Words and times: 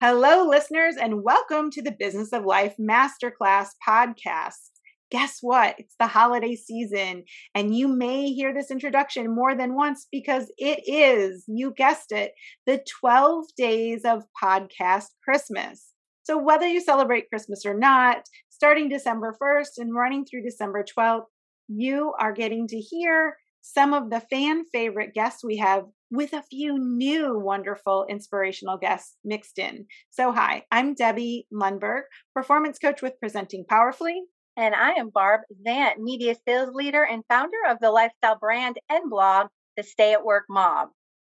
Hello, 0.00 0.46
listeners, 0.48 0.94
and 0.94 1.24
welcome 1.24 1.72
to 1.72 1.82
the 1.82 1.90
Business 1.90 2.32
of 2.32 2.44
Life 2.44 2.76
Masterclass 2.80 3.70
podcast. 3.84 4.70
Guess 5.10 5.38
what? 5.40 5.74
It's 5.76 5.96
the 5.98 6.06
holiday 6.06 6.54
season, 6.54 7.24
and 7.52 7.74
you 7.74 7.88
may 7.88 8.30
hear 8.30 8.54
this 8.54 8.70
introduction 8.70 9.34
more 9.34 9.56
than 9.56 9.74
once 9.74 10.06
because 10.12 10.52
it 10.56 10.84
is, 10.86 11.42
you 11.48 11.72
guessed 11.76 12.12
it, 12.12 12.30
the 12.64 12.80
12 13.00 13.46
days 13.56 14.02
of 14.04 14.22
podcast 14.40 15.06
Christmas. 15.24 15.88
So, 16.22 16.38
whether 16.38 16.68
you 16.68 16.80
celebrate 16.80 17.28
Christmas 17.28 17.66
or 17.66 17.74
not, 17.74 18.22
starting 18.50 18.88
December 18.88 19.34
1st 19.42 19.78
and 19.78 19.92
running 19.92 20.24
through 20.24 20.44
December 20.44 20.84
12th, 20.96 21.24
you 21.66 22.14
are 22.20 22.32
getting 22.32 22.68
to 22.68 22.78
hear 22.78 23.36
some 23.60 23.92
of 23.94 24.10
the 24.10 24.20
fan 24.20 24.64
favorite 24.72 25.14
guests 25.14 25.44
we 25.44 25.56
have 25.58 25.84
with 26.10 26.32
a 26.32 26.42
few 26.42 26.78
new 26.78 27.38
wonderful 27.38 28.06
inspirational 28.08 28.78
guests 28.78 29.16
mixed 29.24 29.58
in. 29.58 29.86
So, 30.10 30.32
hi, 30.32 30.64
I'm 30.70 30.94
Debbie 30.94 31.46
Lundberg, 31.52 32.02
performance 32.34 32.78
coach 32.78 33.02
with 33.02 33.20
Presenting 33.20 33.64
Powerfully. 33.68 34.22
And 34.56 34.74
I 34.74 34.92
am 34.92 35.10
Barb 35.10 35.42
Zant, 35.66 35.98
media 35.98 36.34
sales 36.46 36.74
leader 36.74 37.04
and 37.04 37.22
founder 37.28 37.58
of 37.68 37.78
the 37.80 37.90
lifestyle 37.90 38.38
brand 38.38 38.78
and 38.88 39.08
blog, 39.08 39.48
The 39.76 39.82
Stay 39.82 40.12
at 40.12 40.24
Work 40.24 40.44
Mom. 40.48 40.90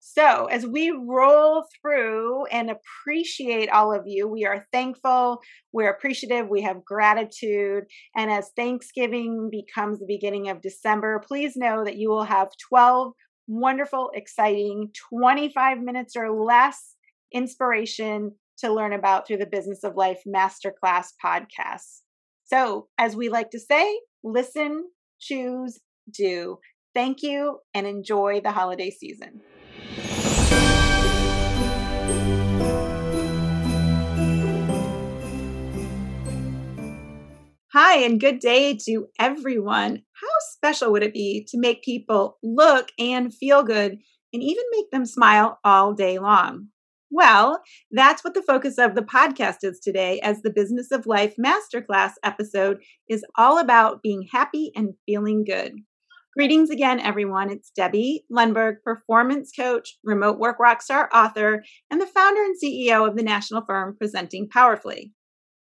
So, 0.09 0.47
as 0.47 0.65
we 0.65 0.91
roll 0.91 1.65
through 1.83 2.47
and 2.47 2.71
appreciate 2.71 3.69
all 3.71 3.93
of 3.93 4.07
you, 4.07 4.29
we 4.29 4.47
are 4.47 4.65
thankful, 4.73 5.41
we're 5.73 5.91
appreciative, 5.91 6.49
we 6.49 6.63
have 6.63 6.85
gratitude. 6.85 7.85
And 8.15 8.31
as 8.31 8.53
Thanksgiving 8.55 9.51
becomes 9.51 9.99
the 9.99 10.07
beginning 10.07 10.49
of 10.49 10.63
December, 10.63 11.21
please 11.27 11.57
know 11.57 11.85
that 11.85 11.97
you 11.97 12.09
will 12.09 12.23
have 12.23 12.51
12 12.69 13.15
wonderful, 13.49 14.13
exciting 14.15 14.93
25 15.11 15.81
minutes 15.81 16.15
or 16.15 16.31
less 16.31 16.95
inspiration 17.33 18.31
to 18.59 18.73
learn 18.73 18.93
about 18.93 19.27
through 19.27 19.39
the 19.39 19.47
Business 19.47 19.83
of 19.83 19.97
Life 19.97 20.23
Masterclass 20.25 21.09
podcast. 21.23 22.03
So, 22.45 22.87
as 22.97 23.17
we 23.17 23.29
like 23.29 23.51
to 23.51 23.59
say, 23.59 24.01
listen, 24.23 24.85
choose, 25.21 25.81
do. 26.09 26.61
Thank 26.95 27.25
you 27.25 27.59
and 27.75 27.89
enjoy 27.89 28.41
the 28.41 28.53
holiday 28.53 28.91
season. 28.91 29.41
Hi, 37.79 37.99
and 38.05 38.19
good 38.19 38.39
day 38.39 38.75
to 38.87 39.09
everyone. 39.19 39.97
How 40.15 40.29
special 40.55 40.93
would 40.93 41.03
it 41.03 41.13
be 41.13 41.47
to 41.51 41.59
make 41.59 41.83
people 41.83 42.39
look 42.43 42.89
and 42.99 43.35
feel 43.35 43.63
good 43.63 43.99
and 44.33 44.43
even 44.43 44.65
make 44.73 44.91
them 44.91 45.05
smile 45.05 45.59
all 45.63 45.93
day 45.93 46.19
long? 46.19 46.69
Well, 47.11 47.61
that's 47.91 48.25
what 48.25 48.33
the 48.33 48.41
focus 48.41 48.79
of 48.79 48.95
the 48.95 49.03
podcast 49.03 49.59
is 49.61 49.79
today, 49.79 50.21
as 50.21 50.41
the 50.41 50.49
Business 50.49 50.91
of 50.91 51.05
Life 51.05 51.35
Masterclass 51.39 52.13
episode 52.25 52.79
is 53.11 53.27
all 53.37 53.59
about 53.59 54.03
being 54.03 54.27
happy 54.33 54.73
and 54.75 54.95
feeling 55.05 55.45
good. 55.45 55.75
Greetings 56.35 56.71
again, 56.71 56.99
everyone. 56.99 57.51
It's 57.51 57.71
Debbie 57.77 58.25
Lundberg, 58.35 58.77
performance 58.85 59.53
coach, 59.55 59.99
remote 60.03 60.39
work 60.39 60.57
rockstar 60.59 61.09
author, 61.13 61.63
and 61.91 62.01
the 62.01 62.07
founder 62.07 62.43
and 62.43 62.57
CEO 62.57 63.07
of 63.07 63.19
the 63.19 63.23
national 63.23 63.67
firm 63.67 63.97
Presenting 63.99 64.49
Powerfully. 64.49 65.13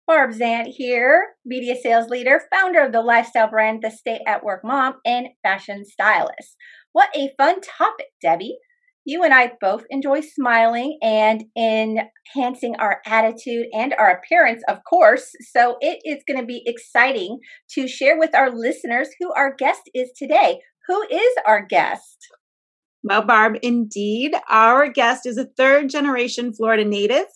Barb 0.06 0.30
Zant 0.30 0.68
here, 0.68 1.30
media 1.44 1.74
sales 1.74 2.08
leader, 2.08 2.40
founder 2.52 2.80
of 2.80 2.92
the 2.92 3.02
lifestyle 3.02 3.50
brand 3.50 3.82
The 3.82 3.90
Stay 3.90 4.20
at 4.24 4.44
Work 4.44 4.60
Mom, 4.62 4.94
and 5.04 5.28
fashion 5.42 5.84
stylist. 5.84 6.56
What 6.92 7.08
a 7.16 7.32
fun 7.36 7.60
topic, 7.60 8.06
Debbie. 8.22 8.56
You 9.04 9.24
and 9.24 9.34
I 9.34 9.52
both 9.60 9.84
enjoy 9.90 10.20
smiling 10.20 10.98
and 11.02 11.44
enhancing 11.56 12.76
our 12.76 13.00
attitude 13.04 13.66
and 13.72 13.94
our 13.94 14.10
appearance, 14.10 14.62
of 14.68 14.78
course. 14.88 15.28
So 15.52 15.76
it 15.80 15.98
is 16.04 16.22
going 16.26 16.40
to 16.40 16.46
be 16.46 16.62
exciting 16.66 17.40
to 17.72 17.88
share 17.88 18.16
with 18.16 18.32
our 18.32 18.56
listeners 18.56 19.08
who 19.18 19.32
our 19.32 19.54
guest 19.56 19.82
is 19.92 20.10
today. 20.16 20.60
Who 20.86 21.02
is 21.10 21.34
our 21.44 21.66
guest? 21.66 22.28
Well, 23.02 23.22
Barb, 23.22 23.56
indeed, 23.60 24.34
our 24.48 24.88
guest 24.88 25.26
is 25.26 25.36
a 25.36 25.48
third 25.56 25.90
generation 25.90 26.52
Florida 26.52 26.84
native 26.84 27.26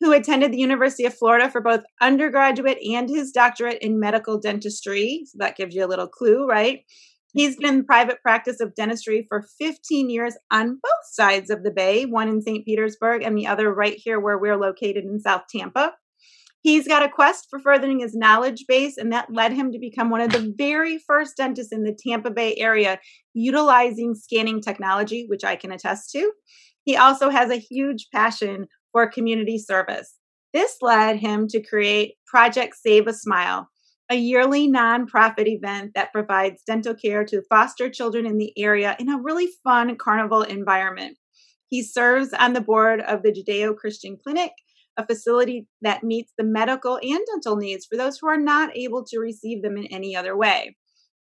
who 0.00 0.12
attended 0.12 0.52
the 0.52 0.58
University 0.58 1.04
of 1.04 1.14
Florida 1.14 1.50
for 1.50 1.60
both 1.60 1.82
undergraduate 2.00 2.78
and 2.82 3.08
his 3.08 3.32
doctorate 3.32 3.82
in 3.82 4.00
medical 4.00 4.38
dentistry. 4.38 5.22
So 5.26 5.36
that 5.38 5.56
gives 5.56 5.74
you 5.74 5.84
a 5.84 5.88
little 5.88 6.08
clue, 6.08 6.46
right? 6.46 6.80
He's 7.32 7.56
been 7.56 7.74
in 7.74 7.84
private 7.84 8.20
practice 8.22 8.60
of 8.60 8.74
dentistry 8.74 9.26
for 9.28 9.46
15 9.58 10.10
years 10.10 10.34
on 10.50 10.80
both 10.82 11.04
sides 11.12 11.50
of 11.50 11.62
the 11.62 11.70
bay, 11.70 12.04
one 12.04 12.28
in 12.28 12.42
St. 12.42 12.64
Petersburg 12.64 13.22
and 13.22 13.36
the 13.36 13.46
other 13.46 13.72
right 13.72 13.94
here 13.96 14.18
where 14.18 14.38
we're 14.38 14.56
located 14.56 15.04
in 15.04 15.20
South 15.20 15.42
Tampa. 15.48 15.92
He's 16.62 16.88
got 16.88 17.02
a 17.02 17.08
quest 17.08 17.46
for 17.48 17.58
furthering 17.58 18.00
his 18.00 18.14
knowledge 18.14 18.66
base, 18.68 18.98
and 18.98 19.12
that 19.12 19.32
led 19.32 19.52
him 19.52 19.72
to 19.72 19.78
become 19.78 20.10
one 20.10 20.20
of 20.20 20.30
the 20.30 20.52
very 20.58 20.98
first 20.98 21.36
dentists 21.36 21.72
in 21.72 21.84
the 21.84 21.96
Tampa 22.06 22.30
Bay 22.30 22.54
area 22.56 22.98
utilizing 23.32 24.14
scanning 24.14 24.60
technology, 24.60 25.24
which 25.28 25.44
I 25.44 25.56
can 25.56 25.72
attest 25.72 26.10
to. 26.12 26.32
He 26.84 26.96
also 26.96 27.30
has 27.30 27.50
a 27.50 27.56
huge 27.56 28.08
passion 28.12 28.66
for 28.92 29.10
community 29.10 29.58
service. 29.58 30.14
This 30.52 30.76
led 30.80 31.16
him 31.16 31.46
to 31.48 31.62
create 31.62 32.14
Project 32.26 32.74
Save 32.76 33.06
a 33.06 33.12
Smile, 33.12 33.68
a 34.10 34.16
yearly 34.16 34.68
nonprofit 34.68 35.46
event 35.46 35.92
that 35.94 36.12
provides 36.12 36.62
dental 36.66 36.94
care 36.94 37.24
to 37.24 37.42
foster 37.48 37.88
children 37.88 38.26
in 38.26 38.38
the 38.38 38.52
area 38.58 38.96
in 38.98 39.08
a 39.08 39.20
really 39.20 39.48
fun 39.62 39.96
carnival 39.96 40.42
environment. 40.42 41.16
He 41.68 41.84
serves 41.84 42.32
on 42.32 42.52
the 42.52 42.60
board 42.60 43.00
of 43.00 43.22
the 43.22 43.32
Judeo 43.32 43.76
Christian 43.76 44.16
Clinic, 44.20 44.50
a 44.96 45.06
facility 45.06 45.68
that 45.82 46.02
meets 46.02 46.32
the 46.36 46.44
medical 46.44 46.98
and 47.00 47.20
dental 47.32 47.56
needs 47.56 47.86
for 47.86 47.96
those 47.96 48.18
who 48.18 48.26
are 48.26 48.36
not 48.36 48.76
able 48.76 49.04
to 49.04 49.20
receive 49.20 49.62
them 49.62 49.76
in 49.76 49.86
any 49.86 50.16
other 50.16 50.36
way. 50.36 50.76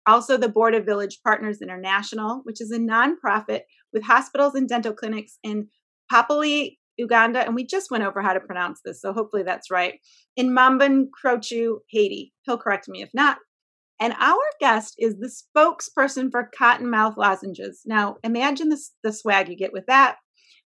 Also, 0.06 0.38
the 0.38 0.48
board 0.48 0.74
of 0.74 0.86
Village 0.86 1.18
Partners 1.22 1.60
International, 1.60 2.40
which 2.44 2.62
is 2.62 2.70
a 2.70 2.78
nonprofit 2.78 3.60
with 3.92 4.02
hospitals 4.02 4.54
and 4.54 4.66
dental 4.66 4.94
clinics 4.94 5.38
in 5.42 5.68
Papali, 6.10 6.77
Uganda, 6.98 7.40
and 7.40 7.54
we 7.54 7.64
just 7.64 7.90
went 7.90 8.04
over 8.04 8.20
how 8.20 8.32
to 8.32 8.40
pronounce 8.40 8.80
this, 8.84 9.00
so 9.00 9.12
hopefully 9.12 9.42
that's 9.42 9.70
right. 9.70 10.00
In 10.36 10.54
Mombin 10.54 11.06
Crochu, 11.24 11.78
Haiti. 11.90 12.32
He'll 12.42 12.58
correct 12.58 12.88
me 12.88 13.02
if 13.02 13.10
not. 13.14 13.38
And 14.00 14.14
our 14.20 14.36
guest 14.60 14.94
is 14.98 15.16
the 15.18 15.30
spokesperson 15.30 16.30
for 16.30 16.50
Cottonmouth 16.58 17.16
lozenges. 17.16 17.82
Now, 17.84 18.16
imagine 18.22 18.68
the, 18.68 18.80
the 19.02 19.12
swag 19.12 19.48
you 19.48 19.56
get 19.56 19.72
with 19.72 19.86
that, 19.86 20.16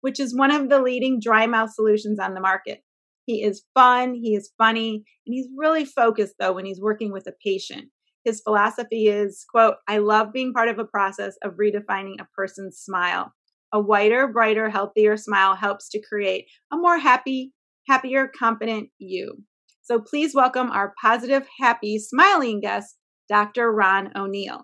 which 0.01 0.19
is 0.19 0.35
one 0.35 0.51
of 0.51 0.69
the 0.69 0.81
leading 0.81 1.19
dry 1.19 1.45
mouth 1.45 1.73
solutions 1.73 2.19
on 2.19 2.33
the 2.33 2.39
market. 2.39 2.79
He 3.25 3.43
is 3.43 3.65
fun, 3.73 4.13
he 4.13 4.35
is 4.35 4.51
funny, 4.57 5.03
and 5.25 5.33
he's 5.33 5.49
really 5.55 5.83
focused 5.83 6.35
though 6.39 6.53
when 6.53 6.65
he's 6.65 6.79
working 6.79 7.11
with 7.11 7.27
a 7.27 7.33
patient. 7.43 7.89
His 8.23 8.41
philosophy 8.41 9.07
is, 9.07 9.45
quote, 9.49 9.75
I 9.87 9.97
love 9.99 10.33
being 10.33 10.53
part 10.53 10.69
of 10.69 10.79
a 10.79 10.85
process 10.85 11.35
of 11.43 11.53
redefining 11.53 12.19
a 12.19 12.27
person's 12.35 12.77
smile. 12.77 13.33
A 13.73 13.79
whiter, 13.79 14.27
brighter, 14.27 14.69
healthier 14.69 15.17
smile 15.17 15.55
helps 15.55 15.89
to 15.89 16.01
create 16.01 16.45
a 16.71 16.77
more 16.77 16.97
happy, 16.97 17.53
happier, 17.87 18.31
confident 18.37 18.89
you. 18.97 19.43
So 19.83 19.99
please 19.99 20.33
welcome 20.33 20.71
our 20.71 20.93
positive, 21.01 21.47
happy, 21.59 21.99
smiling 21.99 22.61
guest, 22.61 22.97
Dr. 23.29 23.71
Ron 23.71 24.11
O'Neal. 24.15 24.61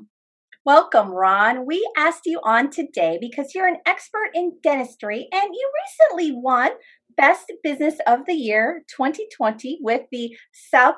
Welcome, 0.65 1.11
Ron. 1.11 1.65
We 1.65 1.85
asked 1.97 2.25
you 2.25 2.39
on 2.45 2.69
today 2.69 3.17
because 3.19 3.53
you're 3.53 3.67
an 3.67 3.81
expert 3.85 4.29
in 4.33 4.53
dentistry 4.63 5.27
and 5.33 5.53
you 5.53 5.71
recently 6.09 6.31
won 6.33 6.71
Best 7.17 7.51
Business 7.63 7.95
of 8.07 8.25
the 8.25 8.33
Year 8.33 8.83
2020 8.95 9.79
with 9.81 10.03
the 10.11 10.35
South 10.53 10.95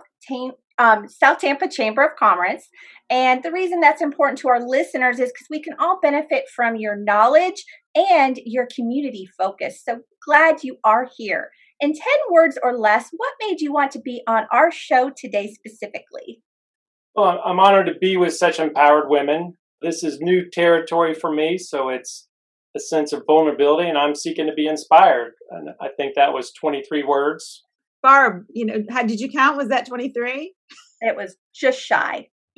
um, 0.77 1.07
South 1.07 1.39
Tampa 1.39 1.67
Chamber 1.67 2.03
of 2.03 2.15
Commerce. 2.17 2.67
And 3.09 3.43
the 3.43 3.51
reason 3.51 3.79
that's 3.79 4.01
important 4.01 4.39
to 4.39 4.49
our 4.49 4.59
listeners 4.59 5.19
is 5.19 5.31
because 5.31 5.47
we 5.49 5.61
can 5.61 5.75
all 5.79 5.99
benefit 6.01 6.45
from 6.55 6.75
your 6.75 6.95
knowledge 6.95 7.63
and 7.95 8.39
your 8.45 8.67
community 8.73 9.27
focus. 9.37 9.81
So 9.83 10.01
glad 10.25 10.63
you 10.63 10.77
are 10.83 11.07
here. 11.17 11.49
In 11.79 11.93
10 11.93 12.03
words 12.31 12.57
or 12.63 12.77
less, 12.77 13.09
what 13.11 13.33
made 13.41 13.61
you 13.61 13.73
want 13.73 13.91
to 13.91 13.99
be 13.99 14.21
on 14.27 14.45
our 14.51 14.71
show 14.71 15.11
today 15.15 15.53
specifically? 15.53 16.41
Well, 17.15 17.41
I'm 17.45 17.59
honored 17.59 17.87
to 17.87 17.93
be 17.99 18.17
with 18.17 18.35
such 18.35 18.59
empowered 18.59 19.09
women. 19.09 19.53
This 19.81 20.03
is 20.03 20.19
new 20.19 20.49
territory 20.49 21.13
for 21.13 21.33
me, 21.33 21.57
so 21.57 21.89
it's 21.89 22.27
a 22.75 22.79
sense 22.79 23.13
of 23.13 23.23
vulnerability, 23.25 23.87
and 23.87 23.97
I'm 23.97 24.15
seeking 24.15 24.47
to 24.47 24.53
be 24.53 24.67
inspired. 24.67 25.33
And 25.49 25.69
I 25.81 25.89
think 25.95 26.15
that 26.15 26.33
was 26.33 26.51
23 26.53 27.03
words. 27.03 27.63
Barb, 28.01 28.45
you 28.53 28.65
know, 28.65 28.83
how 28.89 29.03
did 29.03 29.19
you 29.19 29.29
count? 29.29 29.57
Was 29.57 29.69
that 29.69 29.87
23? 29.87 30.53
It 31.01 31.15
was 31.15 31.37
just 31.53 31.79
shy. 31.79 32.27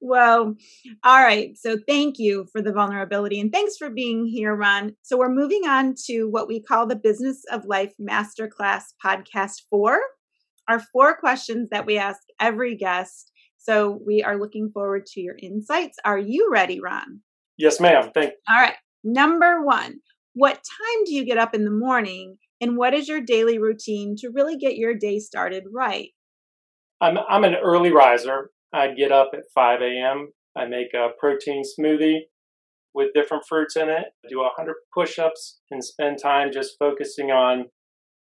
well, 0.00 0.54
all 1.02 1.22
right. 1.22 1.56
So 1.56 1.78
thank 1.88 2.18
you 2.18 2.46
for 2.52 2.62
the 2.62 2.72
vulnerability 2.72 3.40
and 3.40 3.52
thanks 3.52 3.76
for 3.76 3.90
being 3.90 4.26
here, 4.26 4.54
Ron. 4.54 4.94
So 5.02 5.16
we're 5.16 5.28
moving 5.28 5.66
on 5.66 5.94
to 6.06 6.24
what 6.24 6.48
we 6.48 6.60
call 6.62 6.86
the 6.86 6.96
Business 6.96 7.42
of 7.50 7.64
Life 7.64 7.92
Masterclass 8.00 8.84
Podcast 9.04 9.62
4. 9.70 9.98
Our 10.68 10.80
four 10.92 11.16
questions 11.16 11.68
that 11.70 11.86
we 11.86 11.98
ask 11.98 12.20
every 12.40 12.74
guest. 12.76 13.30
So 13.58 14.00
we 14.06 14.22
are 14.22 14.38
looking 14.38 14.70
forward 14.72 15.06
to 15.06 15.20
your 15.20 15.36
insights. 15.40 15.98
Are 16.04 16.18
you 16.18 16.48
ready, 16.50 16.80
Ron? 16.80 17.20
Yes, 17.56 17.80
ma'am. 17.80 18.10
Thank 18.12 18.32
you. 18.32 18.54
All 18.54 18.60
right. 18.60 18.76
Number 19.02 19.64
one, 19.64 20.00
what 20.34 20.54
time 20.54 21.04
do 21.04 21.14
you 21.14 21.24
get 21.24 21.38
up 21.38 21.54
in 21.54 21.64
the 21.64 21.70
morning 21.70 22.36
And 22.60 22.76
what 22.76 22.94
is 22.94 23.08
your 23.08 23.20
daily 23.20 23.58
routine 23.58 24.16
to 24.18 24.30
really 24.30 24.56
get 24.56 24.76
your 24.76 24.94
day 24.94 25.18
started 25.18 25.64
right? 25.72 26.10
I'm 27.00 27.18
I'm 27.28 27.44
an 27.44 27.56
early 27.56 27.92
riser. 27.92 28.50
I 28.74 28.92
get 28.92 29.12
up 29.12 29.30
at 29.34 29.44
5 29.54 29.80
a.m. 29.82 30.32
I 30.56 30.66
make 30.66 30.92
a 30.94 31.10
protein 31.18 31.62
smoothie 31.62 32.22
with 32.92 33.14
different 33.14 33.44
fruits 33.48 33.76
in 33.76 33.88
it. 33.88 34.06
I 34.24 34.28
do 34.28 34.38
100 34.38 34.74
push-ups 34.92 35.60
and 35.70 35.84
spend 35.84 36.18
time 36.20 36.50
just 36.52 36.74
focusing 36.78 37.30
on 37.30 37.66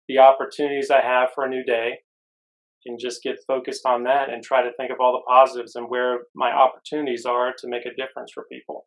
the 0.08 0.18
opportunities 0.18 0.90
I 0.90 1.00
have 1.00 1.30
for 1.32 1.44
a 1.44 1.48
new 1.48 1.64
day 1.64 1.98
and 2.84 2.98
just 2.98 3.22
get 3.22 3.38
focused 3.46 3.86
on 3.86 4.02
that 4.02 4.30
and 4.30 4.42
try 4.42 4.62
to 4.62 4.72
think 4.76 4.90
of 4.90 4.98
all 5.00 5.12
the 5.12 5.32
positives 5.32 5.76
and 5.76 5.88
where 5.88 6.22
my 6.34 6.50
opportunities 6.50 7.24
are 7.24 7.52
to 7.58 7.68
make 7.68 7.86
a 7.86 7.94
difference 7.94 8.32
for 8.34 8.44
people. 8.50 8.86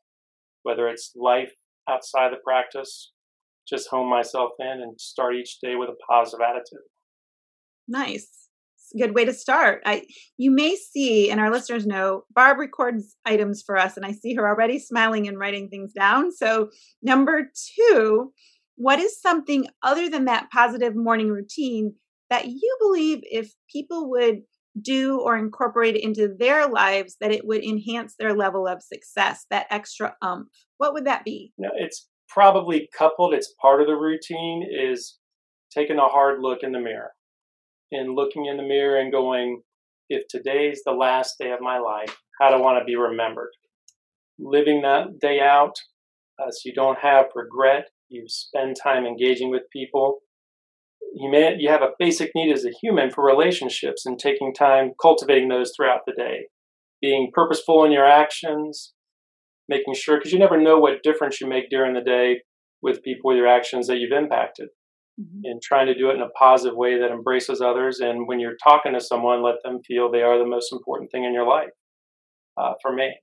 Whether 0.63 0.89
it's 0.89 1.13
life 1.15 1.53
outside 1.87 2.33
the 2.33 2.37
practice, 2.43 3.13
just 3.67 3.87
hone 3.89 4.09
myself 4.09 4.51
in 4.59 4.81
and 4.81 4.99
start 4.99 5.35
each 5.35 5.59
day 5.61 5.75
with 5.75 5.87
a 5.87 5.95
positive 6.09 6.41
attitude. 6.45 6.85
Nice. 7.87 8.44
Good 8.97 9.15
way 9.15 9.25
to 9.25 9.33
start. 9.33 9.81
I 9.85 10.05
you 10.37 10.51
may 10.51 10.75
see 10.75 11.29
and 11.29 11.39
our 11.39 11.51
listeners 11.51 11.85
know 11.85 12.23
Barb 12.33 12.57
records 12.57 13.15
items 13.25 13.61
for 13.65 13.77
us 13.77 13.97
and 13.97 14.05
I 14.05 14.11
see 14.11 14.33
her 14.35 14.47
already 14.47 14.79
smiling 14.79 15.27
and 15.27 15.37
writing 15.37 15.69
things 15.69 15.93
down. 15.93 16.31
So 16.31 16.69
number 17.01 17.51
2, 17.77 18.31
what 18.75 18.99
is 18.99 19.19
something 19.21 19.67
other 19.83 20.09
than 20.09 20.25
that 20.25 20.49
positive 20.51 20.95
morning 20.95 21.29
routine 21.29 21.93
that 22.29 22.47
you 22.47 22.77
believe 22.79 23.19
if 23.23 23.51
people 23.71 24.09
would 24.09 24.41
do 24.81 25.19
or 25.21 25.37
incorporate 25.37 25.95
into 25.95 26.35
their 26.37 26.67
lives 26.67 27.15
that 27.21 27.31
it 27.31 27.45
would 27.45 27.63
enhance 27.63 28.15
their 28.19 28.35
level 28.35 28.67
of 28.67 28.81
success 28.81 29.45
that 29.49 29.67
extra 29.69 30.13
umph 30.21 30.47
what 30.77 30.93
would 30.93 31.05
that 31.05 31.23
be 31.23 31.53
no 31.57 31.69
it's 31.75 32.09
probably 32.27 32.89
coupled 32.97 33.33
it's 33.33 33.53
part 33.61 33.79
of 33.79 33.87
the 33.87 33.95
routine 33.95 34.67
is 34.69 35.17
taking 35.71 35.97
a 35.97 36.07
hard 36.07 36.41
look 36.41 36.59
in 36.61 36.73
the 36.73 36.79
mirror 36.79 37.11
and 37.91 38.15
looking 38.15 38.45
in 38.45 38.57
the 38.57 38.63
mirror 38.63 38.99
and 38.99 39.11
going 39.11 39.61
if 40.09 40.23
today's 40.29 40.81
the 40.85 40.91
last 40.91 41.35
day 41.39 41.51
of 41.51 41.61
my 41.61 41.79
life 41.79 42.17
how 42.39 42.49
do 42.49 42.55
i 42.55 42.61
want 42.61 42.79
to 42.79 42.85
be 42.85 42.95
remembered 42.95 43.51
living 44.39 44.81
that 44.81 45.19
day 45.19 45.39
out 45.39 45.75
uh, 46.39 46.49
so 46.49 46.59
you 46.65 46.73
don't 46.73 46.99
have 46.99 47.25
regret 47.35 47.85
you 48.09 48.23
spend 48.27 48.75
time 48.81 49.05
engaging 49.05 49.49
with 49.49 49.63
people 49.71 50.19
human, 51.15 51.59
you 51.59 51.69
have 51.69 51.81
a 51.81 51.91
basic 51.97 52.31
need 52.35 52.51
as 52.51 52.65
a 52.65 52.71
human 52.81 53.09
for 53.09 53.25
relationships 53.25 54.05
and 54.05 54.19
taking 54.19 54.53
time 54.53 54.91
cultivating 55.01 55.49
those 55.49 55.71
throughout 55.75 56.01
the 56.05 56.13
day. 56.13 56.47
Being 57.01 57.31
purposeful 57.33 57.83
in 57.83 57.91
your 57.91 58.05
actions, 58.05 58.93
making 59.69 59.95
sure, 59.95 60.17
because 60.17 60.31
you 60.31 60.39
never 60.39 60.59
know 60.59 60.79
what 60.79 61.03
difference 61.03 61.39
you 61.39 61.47
make 61.47 61.69
during 61.69 61.93
the 61.93 62.01
day 62.01 62.41
with 62.81 63.03
people 63.03 63.29
with 63.29 63.37
your 63.37 63.47
actions 63.47 63.87
that 63.87 63.97
you've 63.97 64.11
impacted. 64.11 64.69
Mm-hmm. 65.19 65.41
And 65.45 65.61
trying 65.61 65.87
to 65.87 65.97
do 65.97 66.09
it 66.09 66.15
in 66.15 66.21
a 66.21 66.29
positive 66.29 66.75
way 66.75 66.99
that 66.99 67.09
embraces 67.09 67.61
others. 67.61 68.01
And 68.01 68.27
when 68.27 68.41
you're 68.41 68.57
talking 68.61 68.93
to 68.93 68.99
someone, 68.99 69.41
let 69.41 69.55
them 69.63 69.79
feel 69.87 70.11
they 70.11 70.23
are 70.23 70.37
the 70.37 70.45
most 70.45 70.73
important 70.73 71.09
thing 71.09 71.23
in 71.23 71.33
your 71.33 71.47
life. 71.47 71.69
Uh, 72.57 72.73
for 72.81 72.93
me. 72.93 73.13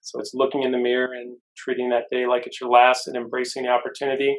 So 0.00 0.18
it's 0.18 0.32
looking 0.32 0.62
in 0.62 0.72
the 0.72 0.78
mirror 0.78 1.12
and 1.12 1.36
treating 1.56 1.90
that 1.90 2.04
day 2.10 2.26
like 2.26 2.46
it's 2.46 2.60
your 2.60 2.70
last 2.70 3.06
and 3.06 3.16
embracing 3.16 3.64
the 3.64 3.68
opportunity 3.68 4.38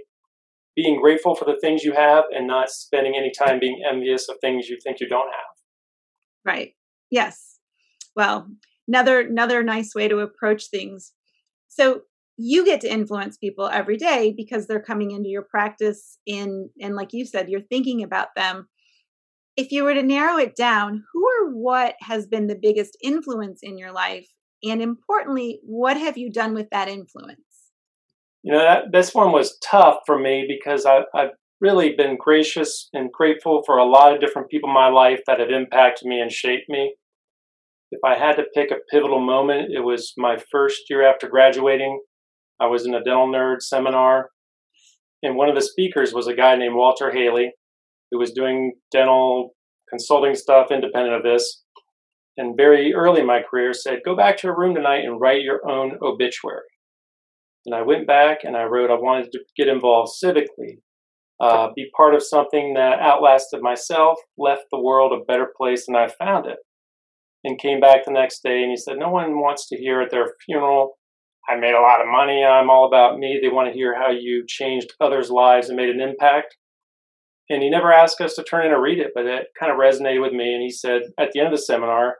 being 0.75 0.99
grateful 0.99 1.35
for 1.35 1.45
the 1.45 1.59
things 1.59 1.83
you 1.83 1.93
have 1.93 2.23
and 2.31 2.47
not 2.47 2.69
spending 2.69 3.15
any 3.15 3.31
time 3.37 3.59
being 3.59 3.81
envious 3.87 4.29
of 4.29 4.37
things 4.39 4.69
you 4.69 4.77
think 4.83 4.99
you 4.99 5.07
don't 5.07 5.27
have. 5.27 5.55
Right. 6.45 6.73
Yes. 7.11 7.59
Well, 8.15 8.49
another 8.87 9.19
another 9.19 9.63
nice 9.63 9.93
way 9.93 10.07
to 10.07 10.19
approach 10.19 10.67
things. 10.67 11.13
So 11.67 12.01
you 12.41 12.63
get 12.63 12.79
to 12.81 12.91
influence 12.91 13.37
people 13.37 13.67
every 13.67 13.97
day 13.97 14.33
because 14.35 14.65
they're 14.65 14.81
coming 14.81 15.11
into 15.11 15.27
your 15.27 15.41
practice 15.41 16.17
in 16.25 16.69
and 16.79 16.95
like 16.95 17.09
you 17.11 17.25
said 17.25 17.49
you're 17.49 17.59
thinking 17.59 18.01
about 18.01 18.29
them. 18.35 18.67
If 19.57 19.73
you 19.73 19.83
were 19.83 19.93
to 19.93 20.03
narrow 20.03 20.37
it 20.37 20.55
down, 20.55 21.03
who 21.11 21.27
or 21.27 21.51
what 21.51 21.95
has 22.01 22.27
been 22.27 22.47
the 22.47 22.59
biggest 22.59 22.97
influence 23.03 23.59
in 23.61 23.77
your 23.77 23.91
life 23.91 24.25
and 24.63 24.81
importantly, 24.81 25.59
what 25.63 25.97
have 25.97 26.17
you 26.17 26.31
done 26.31 26.53
with 26.53 26.69
that 26.71 26.87
influence? 26.87 27.41
You 28.43 28.53
know, 28.53 28.59
that, 28.59 28.83
this 28.93 29.13
one 29.13 29.33
was 29.33 29.57
tough 29.61 29.97
for 30.05 30.17
me 30.17 30.45
because 30.47 30.85
I, 30.85 31.01
I've 31.13 31.31
really 31.59 31.93
been 31.95 32.17
gracious 32.17 32.87
and 32.93 33.11
grateful 33.11 33.63
for 33.65 33.77
a 33.77 33.85
lot 33.85 34.13
of 34.13 34.21
different 34.21 34.49
people 34.49 34.69
in 34.69 34.73
my 34.73 34.87
life 34.87 35.19
that 35.27 35.41
have 35.41 35.49
impacted 35.49 36.07
me 36.07 36.21
and 36.21 36.31
shaped 36.31 36.69
me. 36.69 36.93
If 37.91 37.99
I 38.05 38.17
had 38.17 38.35
to 38.35 38.45
pick 38.53 38.71
a 38.71 38.75
pivotal 38.89 39.19
moment, 39.19 39.73
it 39.73 39.81
was 39.81 40.13
my 40.17 40.37
first 40.51 40.83
year 40.89 41.03
after 41.03 41.27
graduating. 41.27 41.99
I 42.59 42.67
was 42.67 42.85
in 42.85 42.93
a 42.93 43.03
dental 43.03 43.27
nerd 43.27 43.61
seminar, 43.61 44.29
and 45.23 45.35
one 45.35 45.49
of 45.49 45.55
the 45.55 45.61
speakers 45.61 46.13
was 46.13 46.27
a 46.27 46.35
guy 46.35 46.55
named 46.55 46.75
Walter 46.75 47.11
Hailey, 47.11 47.51
who 48.11 48.19
was 48.19 48.31
doing 48.31 48.73
dental 48.91 49.55
consulting 49.89 50.35
stuff 50.35 50.71
independent 50.71 51.15
of 51.15 51.23
this. 51.23 51.63
And 52.37 52.55
very 52.55 52.93
early 52.93 53.21
in 53.21 53.27
my 53.27 53.41
career, 53.41 53.73
said, 53.73 54.01
"Go 54.05 54.15
back 54.15 54.37
to 54.37 54.47
your 54.47 54.57
room 54.57 54.75
tonight 54.75 55.03
and 55.03 55.19
write 55.19 55.41
your 55.41 55.69
own 55.69 55.97
obituary." 56.01 56.63
And 57.65 57.75
I 57.75 57.81
went 57.81 58.07
back 58.07 58.39
and 58.43 58.55
I 58.55 58.63
wrote, 58.63 58.89
I 58.89 58.95
wanted 58.95 59.31
to 59.31 59.39
get 59.55 59.67
involved 59.67 60.13
civically, 60.23 60.79
uh, 61.39 61.69
be 61.75 61.89
part 61.95 62.15
of 62.15 62.23
something 62.23 62.73
that 62.73 62.99
outlasted 62.99 63.61
myself, 63.61 64.17
left 64.37 64.63
the 64.71 64.79
world 64.79 65.13
a 65.13 65.23
better 65.23 65.51
place 65.55 65.85
than 65.85 65.95
I 65.95 66.07
found 66.07 66.45
it. 66.45 66.57
And 67.43 67.59
came 67.59 67.79
back 67.79 68.05
the 68.05 68.11
next 68.11 68.43
day 68.43 68.61
and 68.61 68.71
he 68.71 68.77
said, 68.77 68.97
No 68.97 69.09
one 69.09 69.39
wants 69.39 69.67
to 69.69 69.77
hear 69.77 70.01
at 70.01 70.11
their 70.11 70.33
funeral, 70.45 70.98
I 71.49 71.55
made 71.55 71.73
a 71.73 71.81
lot 71.81 72.01
of 72.01 72.07
money, 72.07 72.43
I'm 72.43 72.69
all 72.69 72.85
about 72.85 73.17
me. 73.17 73.39
They 73.41 73.49
want 73.49 73.67
to 73.67 73.73
hear 73.73 73.95
how 73.95 74.11
you 74.11 74.45
changed 74.47 74.93
others' 75.01 75.31
lives 75.31 75.69
and 75.69 75.77
made 75.77 75.89
an 75.89 76.01
impact. 76.01 76.55
And 77.49 77.63
he 77.63 77.69
never 77.69 77.91
asked 77.91 78.21
us 78.21 78.35
to 78.35 78.43
turn 78.43 78.67
in 78.67 78.71
or 78.71 78.81
read 78.81 78.99
it, 78.99 79.11
but 79.15 79.25
it 79.25 79.47
kind 79.59 79.71
of 79.71 79.79
resonated 79.79 80.21
with 80.21 80.33
me. 80.33 80.53
And 80.53 80.61
he 80.61 80.69
said, 80.69 81.01
At 81.19 81.31
the 81.31 81.39
end 81.39 81.47
of 81.47 81.53
the 81.53 81.63
seminar, 81.63 82.17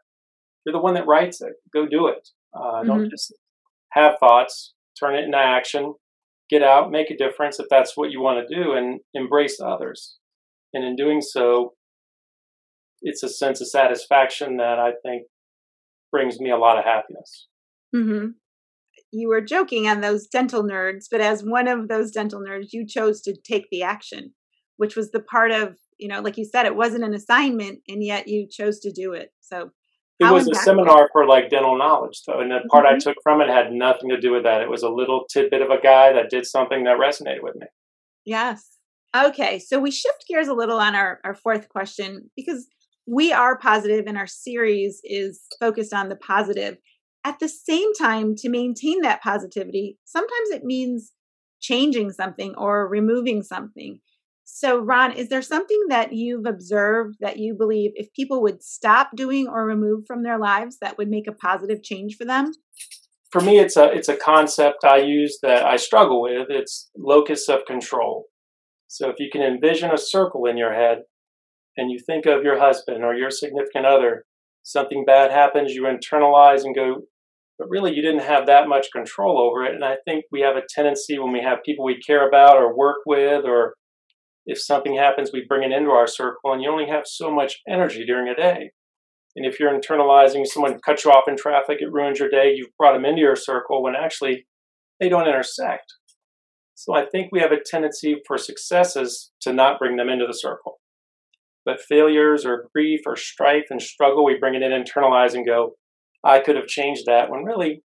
you're 0.66 0.74
the 0.74 0.82
one 0.82 0.96
that 0.96 1.06
writes 1.06 1.42
it. 1.42 1.54
Go 1.72 1.86
do 1.86 2.08
it. 2.08 2.28
Uh, 2.54 2.60
mm-hmm. 2.60 2.88
Don't 2.88 3.10
just 3.10 3.34
have 3.92 4.16
thoughts, 4.20 4.74
turn 5.00 5.16
it 5.16 5.26
into 5.26 5.38
action, 5.38 5.94
get 6.50 6.64
out, 6.64 6.92
make 6.92 7.12
a 7.12 7.18
difference 7.18 7.60
if 7.60 7.68
that's 7.70 7.96
what 7.96 8.12
you 8.12 8.22
want 8.22 8.48
to 8.48 8.56
do, 8.56 8.74
and 8.74 9.02
embrace 9.14 9.60
others. 9.62 10.18
And 10.74 10.84
in 10.84 10.96
doing 10.96 11.22
so, 11.22 11.74
it's 13.02 13.24
a 13.24 13.30
sense 13.30 13.62
of 13.62 13.70
satisfaction 13.70 14.58
that 14.58 14.80
I 14.80 14.92
think 15.04 15.24
brings 16.12 16.40
me 16.40 16.50
a 16.50 16.58
lot 16.58 16.78
of 16.78 16.86
happiness. 16.86 17.48
Mm-hmm. 17.96 18.30
You 19.12 19.30
were 19.30 19.42
joking 19.42 19.88
on 19.88 20.02
those 20.02 20.28
dental 20.28 20.64
nerds, 20.64 21.06
but 21.10 21.22
as 21.22 21.44
one 21.44 21.68
of 21.68 21.88
those 21.88 22.12
dental 22.12 22.42
nerds, 22.42 22.68
you 22.72 22.86
chose 22.86 23.22
to 23.22 23.36
take 23.44 23.68
the 23.72 23.84
action, 23.84 24.34
which 24.78 24.96
was 24.96 25.12
the 25.12 25.22
part 25.22 25.52
of, 25.52 25.76
you 25.98 26.08
know, 26.08 26.22
like 26.22 26.38
you 26.38 26.46
said, 26.46 26.66
it 26.66 26.76
wasn't 26.76 27.04
an 27.04 27.14
assignment, 27.14 27.80
and 27.88 28.04
yet 28.04 28.28
you 28.28 28.48
chose 28.50 28.80
to 28.82 28.92
do 28.92 29.14
it. 29.14 29.30
So 29.42 29.72
it 30.20 30.32
was 30.32 30.50
a 30.50 30.56
seminar 30.56 31.10
for 31.14 31.26
like 31.26 31.50
dental 31.50 31.78
knowledge, 31.78 32.22
though, 32.28 32.42
and 32.42 32.52
the 32.52 32.60
part 32.70 32.86
mm-hmm. 32.86 32.96
I 32.96 33.00
took 33.00 33.18
from 33.24 33.42
it 33.42 33.50
had 33.50 33.72
nothing 33.72 34.10
to 34.10 34.20
do 34.20 34.32
with 34.32 34.44
that. 34.44 34.62
It 34.62 34.70
was 34.70 34.84
a 34.84 34.90
little 34.90 35.26
tidbit 35.32 35.62
of 35.62 35.70
a 35.70 35.80
guy 35.82 36.12
that 36.14 36.30
did 36.30 36.46
something 36.46 36.84
that 36.84 36.98
resonated 36.98 37.42
with 37.42 37.56
me. 37.56 37.68
Yes. 38.26 38.78
Okay, 39.16 39.58
so 39.60 39.80
we 39.80 39.92
shift 39.92 40.26
gears 40.28 40.48
a 40.48 40.54
little 40.54 40.78
on 40.78 40.94
our, 40.94 41.20
our 41.24 41.34
fourth 41.34 41.70
question 41.70 42.30
because 42.36 42.68
we 43.08 43.32
are 43.32 43.58
positive 43.58 44.06
and 44.06 44.18
our 44.18 44.28
series 44.28 45.02
is 45.04 45.42
focused 45.60 45.94
on 45.94 46.10
the 46.10 46.16
positive. 46.16 46.78
At 47.24 47.40
the 47.40 47.50
same 47.50 47.94
time, 47.94 48.36
to 48.38 48.50
maintain 48.50 49.02
that 49.02 49.22
positivity, 49.22 49.98
sometimes 50.06 50.50
it 50.52 50.64
means 50.64 51.12
changing 51.60 52.12
something 52.12 52.56
or 52.56 52.88
removing 52.88 53.44
something. 53.44 54.00
So, 54.46 54.80
Ron, 54.80 55.12
is 55.12 55.30
there 55.30 55.42
something 55.42 55.80
that 55.90 56.14
you've 56.14 56.46
observed 56.48 57.18
that 57.20 57.38
you 57.38 57.54
believe 57.54 57.92
if 57.96 58.12
people 58.14 58.42
would 58.42 58.64
stop 58.64 59.12
doing 59.16 59.48
or 59.48 59.66
remove 59.66 60.06
from 60.08 60.24
their 60.24 60.40
lives 60.40 60.78
that 60.82 60.98
would 60.98 61.10
make 61.10 61.28
a 61.28 61.34
positive 61.34 61.84
change 61.84 62.16
for 62.16 62.26
them? 62.26 62.54
For 63.32 63.42
me, 63.42 63.60
it's 63.60 63.78
a 63.78 63.92
it's 63.92 64.10
a 64.10 64.16
concept 64.16 64.84
I 64.84 64.98
use 64.98 65.38
that 65.44 65.64
I 65.64 65.76
struggle 65.76 66.24
with. 66.24 66.48
It's 66.50 66.90
locus 66.98 67.48
of 67.48 67.66
control. 67.68 68.26
So, 68.88 69.10
if 69.10 69.18
you 69.20 69.30
can 69.32 69.44
envision 69.44 69.92
a 69.92 70.00
circle 70.00 70.46
in 70.46 70.58
your 70.58 70.74
head, 70.74 71.04
and 71.78 71.92
you 71.92 72.00
think 72.00 72.26
of 72.26 72.44
your 72.44 72.60
husband 72.60 73.04
or 73.04 73.14
your 73.14 73.32
significant 73.32 73.86
other, 73.86 74.26
something 74.70 75.04
bad 75.06 75.32
happens, 75.32 75.74
you 75.74 75.84
internalize 75.84 76.64
and 76.64 76.76
go, 76.76 77.02
but 77.58 77.70
really 77.70 77.94
you 77.94 78.02
didn't 78.02 78.28
have 78.28 78.46
that 78.46 78.68
much 78.68 78.88
control 78.92 79.40
over 79.40 79.66
it. 79.66 79.74
And 79.74 79.84
I 79.84 79.96
think 80.06 80.26
we 80.32 80.42
have 80.42 80.56
a 80.56 80.62
tendency 80.70 81.18
when 81.18 81.32
we 81.32 81.42
have 81.42 81.64
people 81.66 81.84
we 81.84 82.00
care 82.00 82.28
about 82.28 82.58
or 82.58 82.78
work 82.78 82.98
with 83.06 83.46
or 83.46 83.74
if 84.46 84.60
something 84.62 84.96
happens, 84.96 85.32
we 85.32 85.46
bring 85.48 85.64
it 85.64 85.76
into 85.76 85.92
our 85.92 86.08
circle, 86.08 86.54
and 86.54 86.62
you 86.62 86.72
only 86.72 86.88
have 86.88 87.04
so 87.06 87.30
much 87.30 87.60
energy 87.68 88.04
during 88.04 88.30
a 88.30 88.36
day. 88.36 88.72
And 89.36 89.46
if 89.46 89.60
you're 89.60 89.72
internalizing 89.72 90.46
someone 90.48 90.80
cuts 90.80 91.06
you 91.06 91.12
off 91.12 91.28
in 91.28 91.38
traffic, 91.38 91.78
it 91.82 91.92
ruins 91.92 92.20
your 92.20 92.30
day. 92.30 92.54
You've 92.56 92.76
brought 92.78 92.94
them 92.94 93.06
into 93.06 93.22
your 93.22 93.36
circle 93.36 93.84
when 93.84 93.94
actually 93.96 94.48
they 95.00 95.08
don't 95.08 95.28
intersect. 95.28 95.94
So 96.74 96.96
I 96.96 97.06
think 97.06 97.30
we 97.32 97.42
have 97.42 97.52
a 97.52 97.64
tendency 97.64 98.22
for 98.26 98.38
successes 98.38 99.32
to 99.42 99.54
not 99.54 99.78
bring 99.78 99.98
them 99.98 100.10
into 100.10 100.26
the 100.26 100.34
circle. 100.34 100.80
But 101.70 101.82
failures 101.82 102.48
or 102.48 102.68
grief 102.74 103.02
or 103.06 103.16
strife 103.16 103.66
and 103.70 103.80
struggle, 103.80 104.26
we 104.26 104.40
bring 104.40 104.56
it 104.56 104.64
in, 104.64 104.72
internalize, 104.72 105.36
and 105.36 105.46
go, 105.46 105.74
I 106.24 106.40
could 106.40 106.56
have 106.56 106.66
changed 106.66 107.04
that. 107.06 107.30
When 107.30 107.44
really, 107.44 107.84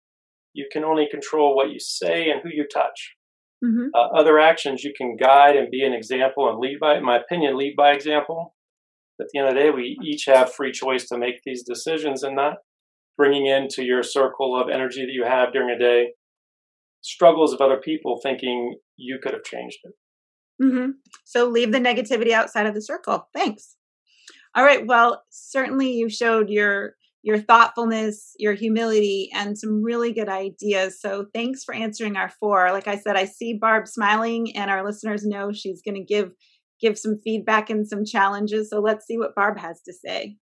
you 0.54 0.70
can 0.72 0.86
only 0.86 1.06
control 1.12 1.54
what 1.54 1.70
you 1.70 1.82
say 1.82 2.30
and 2.30 2.40
who 2.42 2.50
you 2.50 2.66
touch. 2.74 3.16
Mm-hmm. 3.62 3.88
Uh, 3.94 4.18
other 4.18 4.40
actions 4.40 4.86
you 4.86 4.94
can 4.96 5.18
guide 5.18 5.58
and 5.58 5.70
be 5.70 5.84
an 5.84 5.92
example 5.92 6.50
and 6.50 6.60
lead 6.60 6.80
by, 6.80 6.96
in 6.96 7.04
my 7.04 7.18
opinion, 7.18 7.58
lead 7.58 7.76
by 7.76 7.92
example. 7.92 8.56
At 9.20 9.28
the 9.34 9.40
end 9.40 9.50
of 9.50 9.54
the 9.54 9.60
day, 9.60 9.70
we 9.70 10.00
each 10.02 10.24
have 10.28 10.54
free 10.54 10.72
choice 10.72 11.06
to 11.10 11.18
make 11.18 11.42
these 11.46 11.64
decisions 11.64 12.24
and 12.24 12.38
not 12.38 12.60
bringing 13.18 13.48
into 13.48 13.84
your 13.84 14.02
circle 14.02 14.58
of 14.58 14.70
energy 14.70 15.06
that 15.06 15.12
you 15.12 15.26
have 15.26 15.52
during 15.52 15.70
a 15.70 15.78
day 15.78 16.14
struggles 17.02 17.52
of 17.52 17.60
other 17.60 17.82
people 17.84 18.18
thinking 18.24 18.76
you 18.96 19.20
could 19.22 19.34
have 19.34 19.44
changed 19.44 19.80
it. 19.84 19.94
Mm-hmm. 20.62 20.92
So 21.26 21.48
leave 21.48 21.72
the 21.72 21.80
negativity 21.80 22.32
outside 22.32 22.66
of 22.66 22.74
the 22.74 22.82
circle. 22.82 23.28
Thanks. 23.34 23.76
All 24.56 24.64
right. 24.64 24.86
Well, 24.86 25.24
certainly 25.30 25.92
you 25.92 26.10
showed 26.10 26.50
your 26.50 26.94
your 27.26 27.40
thoughtfulness, 27.40 28.34
your 28.38 28.54
humility, 28.54 29.30
and 29.34 29.58
some 29.58 29.82
really 29.82 30.12
good 30.12 30.28
ideas. 30.28 31.00
So 31.00 31.28
thanks 31.34 31.64
for 31.64 31.74
answering 31.74 32.18
our 32.18 32.28
four. 32.28 32.70
Like 32.74 32.88
I 32.88 32.98
said, 32.98 33.16
I 33.16 33.24
see 33.24 33.54
Barb 33.54 33.88
smiling, 33.88 34.56
and 34.58 34.70
our 34.70 34.84
listeners 34.84 35.26
know 35.26 35.54
she's 35.54 35.82
going 35.82 35.96
to 35.96 36.04
give 36.04 36.34
give 36.82 37.00
some 37.00 37.18
feedback 37.24 37.70
and 37.70 37.88
some 37.88 38.04
challenges. 38.04 38.70
So 38.70 38.80
let's 38.80 39.08
see 39.08 39.18
what 39.18 39.36
Barb 39.36 39.58
has 39.58 39.82
to 39.84 39.94
say. 39.94 40.36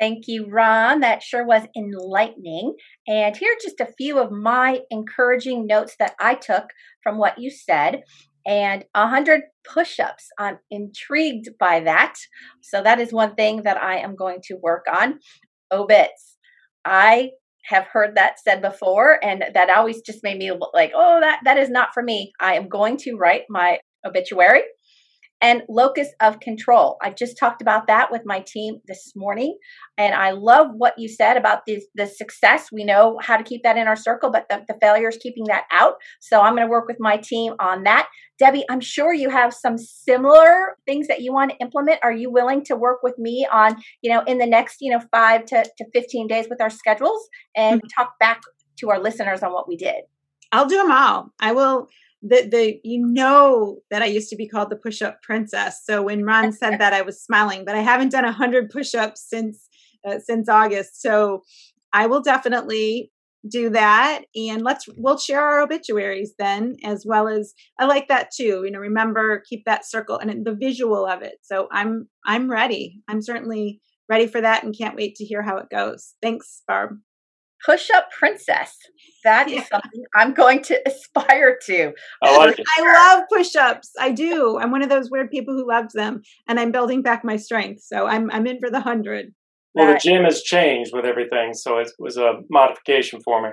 Thank 0.00 0.24
you, 0.26 0.48
Ron. 0.50 1.00
That 1.00 1.22
sure 1.22 1.46
was 1.46 1.62
enlightening. 1.76 2.74
And 3.06 3.36
here 3.36 3.52
are 3.52 3.62
just 3.62 3.78
a 3.78 3.92
few 3.98 4.18
of 4.18 4.32
my 4.32 4.80
encouraging 4.90 5.66
notes 5.66 5.94
that 5.98 6.14
I 6.18 6.34
took 6.34 6.70
from 7.04 7.18
what 7.18 7.38
you 7.38 7.50
said. 7.50 8.02
And 8.46 8.84
100 8.94 9.42
push 9.64 10.00
ups. 10.00 10.28
I'm 10.38 10.58
intrigued 10.70 11.50
by 11.58 11.80
that. 11.80 12.14
So, 12.60 12.82
that 12.82 13.00
is 13.00 13.12
one 13.12 13.34
thing 13.34 13.62
that 13.62 13.82
I 13.82 13.98
am 13.98 14.16
going 14.16 14.40
to 14.44 14.56
work 14.56 14.86
on. 14.92 15.20
Obits. 15.70 16.36
I 16.84 17.30
have 17.64 17.86
heard 17.86 18.16
that 18.16 18.40
said 18.40 18.60
before, 18.60 19.24
and 19.24 19.44
that 19.54 19.70
always 19.70 20.02
just 20.02 20.24
made 20.24 20.38
me 20.38 20.50
like, 20.74 20.92
oh, 20.94 21.20
that, 21.20 21.40
that 21.44 21.58
is 21.58 21.70
not 21.70 21.94
for 21.94 22.02
me. 22.02 22.32
I 22.40 22.54
am 22.54 22.68
going 22.68 22.96
to 22.98 23.14
write 23.14 23.42
my 23.48 23.78
obituary 24.04 24.62
and 25.42 25.62
locus 25.68 26.08
of 26.20 26.38
control. 26.38 26.96
I 27.02 27.10
just 27.10 27.36
talked 27.36 27.60
about 27.60 27.88
that 27.88 28.12
with 28.12 28.22
my 28.24 28.44
team 28.46 28.76
this 28.86 29.12
morning. 29.16 29.58
And 29.98 30.14
I 30.14 30.30
love 30.30 30.68
what 30.76 30.94
you 30.96 31.08
said 31.08 31.36
about 31.36 31.66
the, 31.66 31.82
the 31.96 32.06
success. 32.06 32.68
We 32.72 32.84
know 32.84 33.18
how 33.20 33.36
to 33.36 33.42
keep 33.42 33.64
that 33.64 33.76
in 33.76 33.88
our 33.88 33.96
circle, 33.96 34.30
but 34.30 34.46
the, 34.48 34.64
the 34.68 34.78
failure 34.80 35.08
is 35.08 35.18
keeping 35.20 35.44
that 35.48 35.64
out. 35.72 35.94
So 36.20 36.40
I'm 36.40 36.54
going 36.54 36.66
to 36.66 36.70
work 36.70 36.86
with 36.86 36.98
my 37.00 37.16
team 37.16 37.54
on 37.58 37.82
that. 37.82 38.08
Debbie, 38.38 38.64
I'm 38.70 38.80
sure 38.80 39.12
you 39.12 39.30
have 39.30 39.52
some 39.52 39.76
similar 39.76 40.76
things 40.86 41.08
that 41.08 41.22
you 41.22 41.32
want 41.32 41.50
to 41.50 41.56
implement. 41.58 41.98
Are 42.04 42.12
you 42.12 42.30
willing 42.30 42.64
to 42.64 42.76
work 42.76 43.02
with 43.02 43.18
me 43.18 43.46
on, 43.52 43.76
you 44.00 44.12
know, 44.12 44.22
in 44.26 44.38
the 44.38 44.46
next, 44.46 44.76
you 44.80 44.92
know, 44.92 45.02
five 45.10 45.44
to, 45.46 45.64
to 45.76 45.84
15 45.92 46.28
days 46.28 46.46
with 46.48 46.60
our 46.60 46.70
schedules 46.70 47.28
and 47.56 47.80
mm-hmm. 47.80 48.00
talk 48.00 48.18
back 48.20 48.40
to 48.78 48.90
our 48.90 49.00
listeners 49.00 49.42
on 49.42 49.52
what 49.52 49.66
we 49.68 49.76
did? 49.76 50.04
I'll 50.52 50.68
do 50.68 50.76
them 50.76 50.92
all. 50.92 51.30
I 51.40 51.52
will 51.52 51.88
the 52.22 52.48
the 52.48 52.80
you 52.84 53.04
know 53.04 53.78
that 53.90 54.02
I 54.02 54.06
used 54.06 54.30
to 54.30 54.36
be 54.36 54.48
called 54.48 54.70
the 54.70 54.76
push 54.76 55.02
up 55.02 55.22
princess. 55.22 55.82
So 55.84 56.02
when 56.02 56.24
Ron 56.24 56.52
said 56.52 56.78
that, 56.78 56.92
I 56.92 57.02
was 57.02 57.22
smiling. 57.22 57.64
But 57.64 57.74
I 57.74 57.80
haven't 57.80 58.12
done 58.12 58.24
a 58.24 58.32
hundred 58.32 58.70
push 58.70 58.94
ups 58.94 59.24
since 59.28 59.68
uh, 60.06 60.18
since 60.18 60.48
August. 60.48 61.00
So 61.00 61.42
I 61.92 62.06
will 62.06 62.22
definitely 62.22 63.10
do 63.48 63.70
that 63.70 64.22
and 64.36 64.62
let's 64.62 64.86
we'll 64.96 65.18
share 65.18 65.40
our 65.44 65.60
obituaries 65.62 66.34
then 66.38 66.76
as 66.84 67.04
well 67.04 67.26
as 67.26 67.54
i 67.80 67.84
like 67.84 68.06
that 68.06 68.30
too 68.30 68.62
you 68.64 68.70
know 68.70 68.78
remember 68.78 69.42
keep 69.48 69.64
that 69.64 69.84
circle 69.84 70.16
and 70.16 70.46
the 70.46 70.54
visual 70.54 71.04
of 71.04 71.22
it 71.22 71.38
so 71.42 71.66
i'm 71.72 72.08
i'm 72.24 72.48
ready 72.48 73.02
i'm 73.08 73.20
certainly 73.20 73.80
ready 74.08 74.28
for 74.28 74.40
that 74.40 74.62
and 74.62 74.78
can't 74.78 74.94
wait 74.94 75.16
to 75.16 75.24
hear 75.24 75.42
how 75.42 75.56
it 75.56 75.68
goes 75.70 76.14
thanks 76.22 76.62
barb 76.68 76.98
push 77.64 77.90
up 77.90 78.10
princess. 78.10 78.76
That 79.24 79.48
is 79.48 79.66
something 79.68 80.04
I'm 80.16 80.34
going 80.34 80.62
to 80.64 80.80
aspire 80.86 81.58
to. 81.66 81.92
I, 82.22 82.36
like 82.36 82.58
I 82.78 82.82
love 82.82 83.24
push 83.32 83.54
ups. 83.54 83.90
I 84.00 84.10
do. 84.10 84.58
I'm 84.58 84.70
one 84.70 84.82
of 84.82 84.88
those 84.88 85.10
weird 85.10 85.30
people 85.30 85.54
who 85.54 85.68
loves 85.68 85.94
them, 85.94 86.22
and 86.48 86.58
I'm 86.58 86.72
building 86.72 87.02
back 87.02 87.24
my 87.24 87.36
strength. 87.36 87.82
So 87.82 88.06
I'm 88.06 88.30
I'm 88.30 88.46
in 88.46 88.58
for 88.58 88.70
the 88.70 88.80
hundred. 88.80 89.32
Well, 89.74 89.92
the 89.92 89.98
gym 89.98 90.24
has 90.24 90.42
changed 90.42 90.90
with 90.92 91.06
everything, 91.06 91.54
so 91.54 91.78
it 91.78 91.90
was 91.98 92.18
a 92.18 92.40
modification 92.50 93.20
for 93.22 93.42
me. 93.42 93.50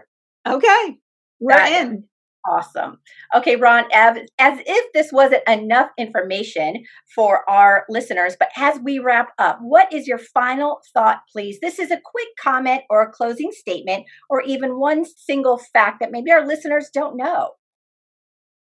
Okay, 0.48 0.98
we're 1.40 1.56
that, 1.56 1.82
in. 1.82 2.04
Awesome. 2.48 3.00
Okay, 3.36 3.58
Ron, 3.58 3.86
as, 3.94 4.18
as 4.40 4.60
if 4.66 4.94
this 4.94 5.12
wasn't 5.12 5.48
enough 5.48 5.90
information 5.98 6.84
for 7.14 7.50
our 7.50 7.86
listeners, 7.90 8.36
but 8.40 8.50
as 8.56 8.80
we 8.80 8.98
wrap 8.98 9.30
up, 9.38 9.60
what 9.62 9.92
is 9.92 10.08
your 10.08 10.18
final 10.18 10.80
thought, 10.94 11.22
please? 11.32 11.60
This 11.62 11.80
is 11.80 11.92
a 11.92 12.00
quick 12.04 12.30
comment 12.42 12.84
or 12.90 13.02
a 13.02 13.12
closing 13.12 13.52
statement, 13.52 14.06
or 14.30 14.42
even 14.44 14.80
one 14.80 15.04
single 15.06 15.58
fact 15.58 16.00
that 16.00 16.12
maybe 16.12 16.32
our 16.32 16.46
listeners 16.46 16.90
don't 16.94 17.18
know. 17.18 17.52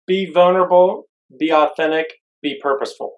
Be 0.05 0.29
vulnerable, 0.31 1.07
be 1.37 1.53
authentic, 1.53 2.07
be 2.41 2.59
purposeful. 2.61 3.13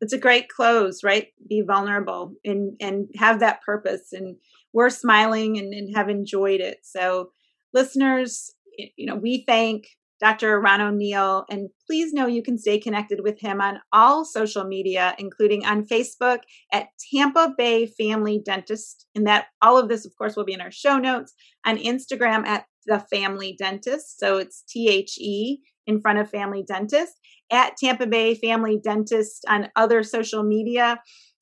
It's 0.00 0.12
a 0.12 0.18
great 0.18 0.48
close, 0.48 1.04
right? 1.04 1.28
Be 1.48 1.62
vulnerable 1.66 2.34
and 2.44 2.72
and 2.80 3.08
have 3.16 3.40
that 3.40 3.62
purpose. 3.62 4.12
And 4.12 4.36
we're 4.72 4.90
smiling 4.90 5.58
and, 5.58 5.72
and 5.72 5.94
have 5.94 6.08
enjoyed 6.08 6.60
it. 6.60 6.78
So, 6.82 7.32
listeners, 7.74 8.54
you 8.96 9.06
know, 9.06 9.16
we 9.16 9.44
thank 9.46 9.86
Dr. 10.20 10.60
Ron 10.60 10.82
O'Neal, 10.82 11.46
and 11.50 11.70
please 11.86 12.12
know 12.12 12.26
you 12.26 12.42
can 12.42 12.58
stay 12.58 12.78
connected 12.78 13.20
with 13.22 13.40
him 13.40 13.60
on 13.60 13.80
all 13.90 14.24
social 14.26 14.64
media, 14.64 15.14
including 15.18 15.64
on 15.64 15.86
Facebook 15.86 16.40
at 16.72 16.88
Tampa 17.12 17.54
Bay 17.56 17.86
Family 17.86 18.40
Dentist. 18.44 19.06
And 19.14 19.26
that 19.26 19.46
all 19.62 19.78
of 19.78 19.88
this, 19.88 20.04
of 20.04 20.12
course, 20.18 20.36
will 20.36 20.44
be 20.44 20.52
in 20.52 20.60
our 20.60 20.70
show 20.70 20.98
notes. 20.98 21.32
On 21.66 21.78
Instagram 21.78 22.46
at 22.46 22.66
the 22.86 23.04
Family 23.10 23.56
Dentist. 23.58 24.18
So 24.18 24.36
it's 24.36 24.62
T 24.68 24.88
H 24.88 25.16
E 25.18 25.60
in 25.86 26.00
front 26.00 26.18
of 26.18 26.30
Family 26.30 26.64
Dentist. 26.66 27.14
At 27.50 27.76
Tampa 27.82 28.06
Bay 28.06 28.34
Family 28.34 28.78
Dentist 28.82 29.44
on 29.48 29.68
other 29.74 30.02
social 30.02 30.42
media. 30.42 31.00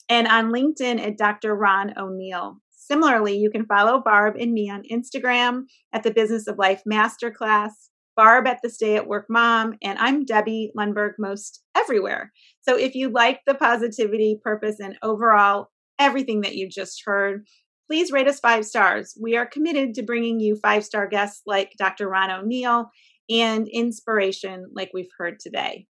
And 0.08 0.28
on 0.28 0.52
LinkedIn 0.52 1.00
at 1.04 1.18
Dr. 1.18 1.54
Ron 1.54 1.94
O'Neal. 1.99 2.58
Similarly, 2.90 3.37
you 3.37 3.50
can 3.50 3.66
follow 3.66 4.00
Barb 4.00 4.37
and 4.40 4.54
me 4.54 4.71
on 4.71 4.83
Instagram 4.90 5.64
at 5.92 6.04
the 6.04 6.11
Business 6.11 6.47
of 6.47 6.57
Life 6.57 6.80
Masterclass, 6.90 7.73
Barb 8.16 8.47
at 8.47 8.61
the 8.62 8.71
Stay 8.71 8.97
at 8.97 9.07
Work 9.07 9.26
Mom, 9.28 9.75
and 9.83 9.99
I'm 9.99 10.25
Debbie 10.25 10.73
Lundberg 10.75 11.12
most 11.18 11.62
everywhere. 11.76 12.33
So 12.62 12.78
if 12.78 12.95
you 12.95 13.11
like 13.11 13.40
the 13.47 13.54
positivity, 13.54 14.40
purpose, 14.42 14.76
and 14.80 14.97
overall 15.02 15.68
everything 15.99 16.40
that 16.40 16.54
you 16.54 16.66
just 16.66 17.02
heard, 17.04 17.47
please 17.90 18.11
rate 18.11 18.26
us 18.26 18.40
five 18.40 18.64
stars. 18.64 19.14
We 19.21 19.37
are 19.37 19.45
committed 19.45 19.92
to 19.97 20.02
bringing 20.02 20.40
you 20.40 20.57
five 20.57 20.83
star 20.83 21.07
guests 21.07 21.42
like 21.45 21.73
Dr. 21.78 22.09
Ron 22.09 22.30
O'Neal 22.30 22.88
and 23.28 23.68
inspiration 23.68 24.64
like 24.75 24.92
we've 24.95 25.12
heard 25.18 25.40
today. 25.40 25.88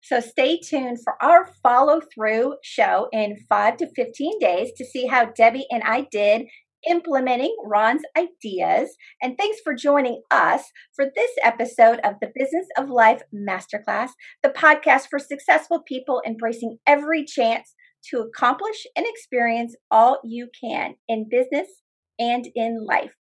So 0.00 0.20
stay 0.20 0.58
tuned 0.58 0.98
for 1.02 1.14
our 1.22 1.48
follow 1.62 2.00
through 2.14 2.56
show 2.62 3.08
in 3.12 3.36
five 3.48 3.76
to 3.78 3.88
15 3.94 4.38
days 4.38 4.70
to 4.76 4.84
see 4.84 5.06
how 5.06 5.26
Debbie 5.26 5.66
and 5.70 5.82
I 5.82 6.06
did 6.10 6.46
implementing 6.88 7.54
Ron's 7.64 8.02
ideas. 8.16 8.96
And 9.20 9.36
thanks 9.36 9.58
for 9.62 9.74
joining 9.74 10.22
us 10.30 10.62
for 10.94 11.06
this 11.14 11.30
episode 11.42 11.98
of 12.04 12.14
the 12.20 12.30
Business 12.34 12.66
of 12.76 12.88
Life 12.88 13.22
Masterclass, 13.34 14.10
the 14.42 14.50
podcast 14.50 15.08
for 15.10 15.18
successful 15.18 15.82
people 15.86 16.22
embracing 16.26 16.78
every 16.86 17.24
chance 17.24 17.74
to 18.10 18.20
accomplish 18.20 18.86
and 18.96 19.04
experience 19.08 19.74
all 19.90 20.20
you 20.24 20.48
can 20.62 20.94
in 21.08 21.28
business 21.28 21.68
and 22.18 22.46
in 22.54 22.86
life. 22.86 23.14